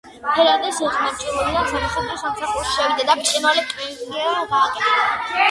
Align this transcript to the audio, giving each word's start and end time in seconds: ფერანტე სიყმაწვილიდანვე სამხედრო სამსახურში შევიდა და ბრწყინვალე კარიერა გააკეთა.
ფერანტე 0.35 0.69
სიყმაწვილიდანვე 0.77 1.67
სამხედრო 1.81 2.15
სამსახურში 2.23 2.73
შევიდა 2.79 3.07
და 3.11 3.19
ბრწყინვალე 3.21 3.67
კარიერა 3.75 4.35
გააკეთა. 4.57 4.99